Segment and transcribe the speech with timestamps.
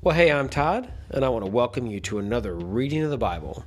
[0.00, 3.18] Well, hey, I'm Todd, and I want to welcome you to another reading of the
[3.18, 3.64] Bible.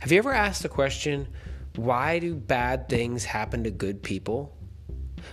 [0.00, 1.28] Have you ever asked the question,
[1.76, 4.52] why do bad things happen to good people?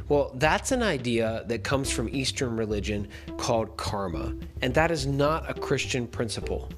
[0.08, 5.50] Well, that's an idea that comes from Eastern religion called karma, and that is not
[5.50, 6.70] a Christian principle.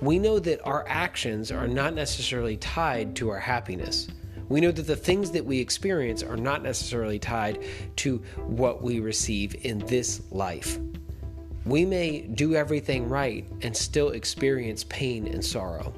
[0.00, 4.06] We know that our actions are not necessarily tied to our happiness.
[4.48, 7.64] We know that the things that we experience are not necessarily tied
[7.96, 10.78] to what we receive in this life.
[11.68, 15.92] We may do everything right and still experience pain and sorrow.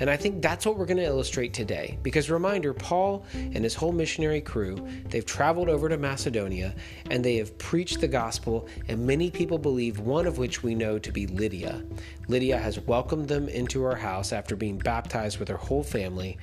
[0.00, 1.96] And I think that's what we're going to illustrate today.
[2.02, 6.74] Because reminder, Paul and his whole missionary crew, they've traveled over to Macedonia
[7.08, 10.98] and they have preached the gospel, and many people believe, one of which we know
[10.98, 11.84] to be Lydia.
[12.26, 16.36] Lydia has welcomed them into her house after being baptized with her whole family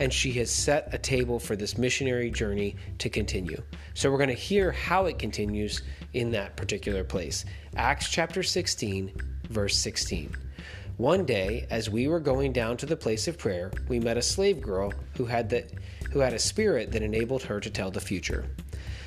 [0.00, 3.60] and she has set a table for this missionary journey to continue.
[3.94, 7.44] So we're going to hear how it continues in that particular place.
[7.76, 9.12] Acts chapter 16,
[9.50, 10.34] verse 16.
[10.96, 14.22] One day, as we were going down to the place of prayer, we met a
[14.22, 15.64] slave girl who had the,
[16.10, 18.46] who had a spirit that enabled her to tell the future.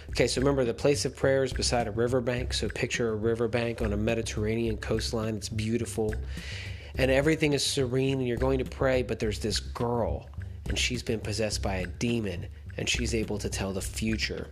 [0.10, 2.54] Okay, so remember the place of prayer is beside a riverbank.
[2.54, 5.36] So picture a riverbank on a Mediterranean coastline.
[5.36, 6.14] It's beautiful.
[6.96, 10.30] And everything is serene, and you're going to pray, but there's this girl
[10.67, 14.48] and she's been possessed by a demon and she's able to tell the future.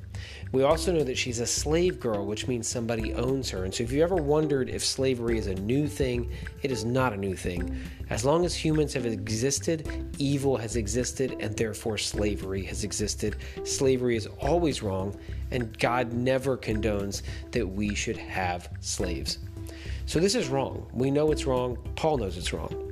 [0.51, 3.63] We also know that she's a slave girl, which means somebody owns her.
[3.63, 7.13] And so, if you ever wondered if slavery is a new thing, it is not
[7.13, 7.79] a new thing.
[8.09, 13.37] As long as humans have existed, evil has existed, and therefore slavery has existed.
[13.63, 15.17] Slavery is always wrong,
[15.51, 19.39] and God never condones that we should have slaves.
[20.05, 20.87] So, this is wrong.
[20.93, 21.77] We know it's wrong.
[21.95, 22.88] Paul knows it's wrong.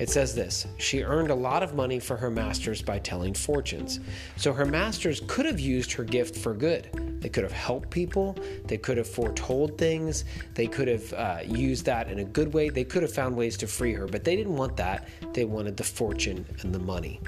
[0.00, 4.00] It says this She earned a lot of money for her masters by telling fortunes.
[4.36, 6.88] So her masters could have used her gift for good.
[7.20, 8.34] They could have helped people,
[8.64, 12.70] they could have foretold things, they could have uh, used that in a good way,
[12.70, 15.06] they could have found ways to free her, but they didn't want that.
[15.34, 17.20] They wanted the fortune and the money.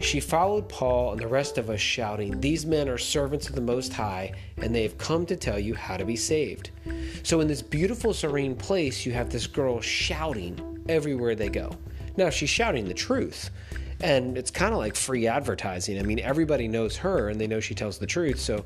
[0.00, 3.62] She followed Paul and the rest of us, shouting, These men are servants of the
[3.62, 6.72] Most High, and they have come to tell you how to be saved.
[7.22, 11.70] So, in this beautiful, serene place, you have this girl shouting everywhere they go.
[12.16, 13.50] Now, she's shouting the truth,
[14.00, 15.98] and it's kind of like free advertising.
[15.98, 18.38] I mean, everybody knows her and they know she tells the truth.
[18.38, 18.64] So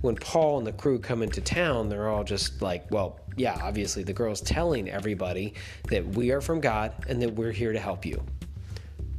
[0.00, 4.02] when Paul and the crew come into town, they're all just like, well, yeah, obviously
[4.02, 5.54] the girl's telling everybody
[5.88, 8.22] that we are from God and that we're here to help you.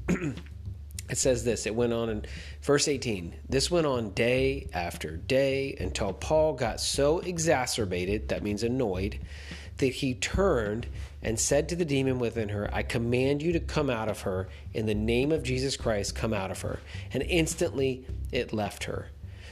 [1.10, 2.26] it says this it went on in
[2.62, 8.64] verse 18 this went on day after day until paul got so exacerbated that means
[8.64, 9.20] annoyed
[9.78, 10.88] that he turned
[11.22, 14.48] and said to the demon within her, I command you to come out of her.
[14.74, 16.80] In the name of Jesus Christ, come out of her.
[17.14, 19.08] And instantly it left her.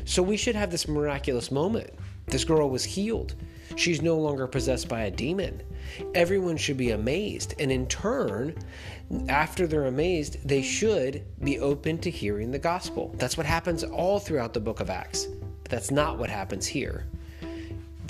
[0.06, 1.90] So we should have this miraculous moment.
[2.28, 3.34] This girl was healed.
[3.76, 5.62] She's no longer possessed by a demon.
[6.16, 7.56] Everyone should be amazed.
[7.60, 8.56] And in turn,
[9.30, 13.14] after they're amazed, they should be open to hearing the gospel.
[13.18, 15.26] That's what happens all throughout the book of Acts.
[15.26, 17.06] But that's not what happens here.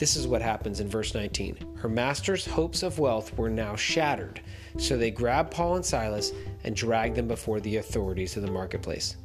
[0.04, 1.78] This is what happens in verse 19.
[1.78, 4.42] Her master's hopes of wealth were now shattered,
[4.78, 6.34] so they grabbed Paul and Silas
[6.66, 9.16] and dragged them before the authorities of the marketplace.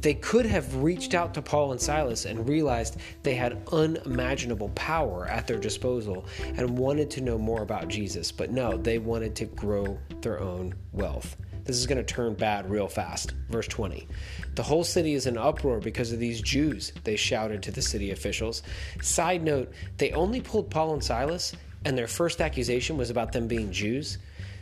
[0.00, 5.26] They could have reached out to Paul and Silas and realized they had unimaginable power
[5.28, 6.24] at their disposal
[6.56, 10.74] and wanted to know more about Jesus, but no, they wanted to grow their own
[10.92, 11.36] wealth.
[11.64, 13.32] This is going to turn bad real fast.
[13.48, 14.06] Verse 20.
[14.54, 18.10] The whole city is in uproar because of these Jews, they shouted to the city
[18.10, 18.62] officials.
[19.00, 21.54] Side note, they only pulled Paul and Silas,
[21.84, 24.18] and their first accusation was about them being Jews.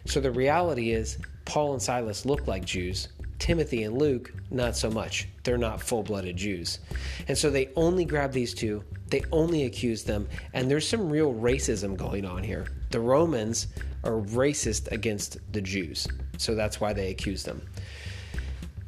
[0.06, 3.08] So the reality is, Paul and Silas look like Jews.
[3.38, 5.28] Timothy and Luke, not so much.
[5.42, 6.78] They're not full blooded Jews.
[7.26, 11.34] And so they only grab these two, they only accuse them, and there's some real
[11.34, 12.68] racism going on here.
[12.91, 13.66] The Romans
[14.04, 16.06] are racist against the Jews.
[16.38, 17.62] So that's why they accuse them.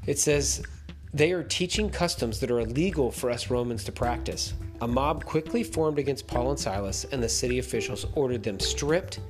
[0.06, 0.62] It says,
[1.12, 4.54] they are teaching customs that are illegal for us Romans to practice.
[4.80, 9.21] A mob quickly formed against Paul and Silas, and the city officials ordered them stripped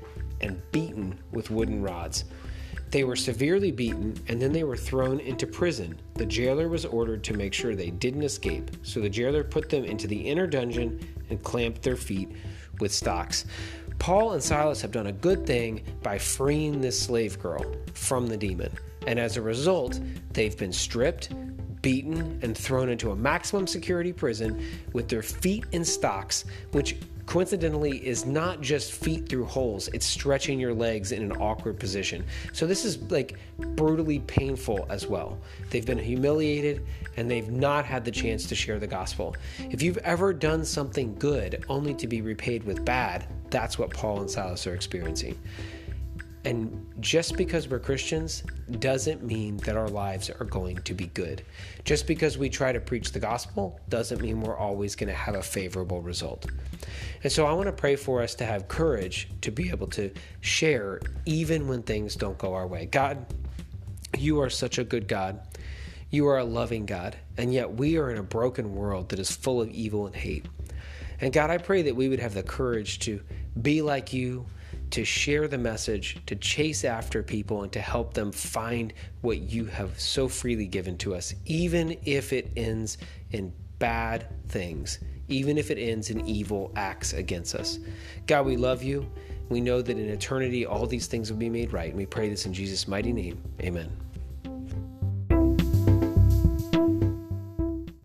[0.41, 2.25] and beaten with wooden rods.
[2.91, 5.99] They were severely beaten, and then they were thrown into prison.
[6.15, 9.85] The jailer was ordered to make sure they didn't escape, so the jailer put them
[9.85, 12.31] into the inner dungeon and clamped their feet
[12.81, 13.45] with stocks.
[13.99, 17.65] Paul and Silas have done a good thing by freeing this slave girl
[17.95, 18.73] from the demon.
[19.07, 20.01] And as a result,
[20.33, 21.31] they've been stripped,
[21.83, 24.63] beaten, and thrown into a maximum security prison
[24.93, 26.97] with their feet in stocks, which
[27.27, 32.25] coincidentally is not just feet through holes, it's stretching your legs in an awkward position.
[32.53, 35.39] So this is like brutally painful as well.
[35.71, 36.85] They've been humiliated
[37.17, 39.37] and they've not had the chance to share the gospel.
[39.71, 44.21] If you've ever done something good only to be repaid with bad, that's what Paul
[44.21, 45.39] and Silas are experiencing.
[46.45, 48.43] And just because we're Christians
[48.79, 51.43] doesn't mean that our lives are going to be good.
[51.85, 55.37] Just because we try to preach the gospel doesn't mean we're always going to have
[55.37, 56.47] a favorable result.
[57.23, 60.11] And so I want to pray for us to have courage to be able to
[60.43, 62.87] share even when things don't go our way.
[62.87, 63.25] God,
[64.19, 65.41] you are such a good God.
[66.11, 67.17] You are a loving God.
[67.39, 70.47] And yet we are in a broken world that is full of evil and hate.
[71.23, 73.23] And God, I pray that we would have the courage to
[73.61, 74.45] be like you
[74.95, 78.93] to share the message, to chase after people, and to help them find
[79.23, 82.99] what you have so freely given to us, even if it ends
[83.33, 87.81] in bad things, even if it ends in evil acts against us.
[88.29, 89.11] God, we love you.
[89.49, 91.89] We know that in eternity all these things will be made right.
[91.89, 93.43] And we pray this in Jesus' mighty name.
[93.63, 93.91] Amen.